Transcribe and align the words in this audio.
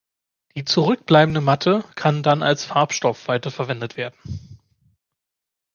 Die 0.55 0.65
zurückbleibende 0.65 1.41
„Matte“ 1.41 1.83
kann 1.93 2.23
dann 2.23 2.41
als 2.41 2.65
Farbstoff 2.65 3.27
weiterverwendet 3.27 3.97
werden. 3.97 4.57